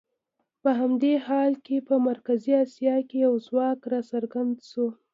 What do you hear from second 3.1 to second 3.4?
یو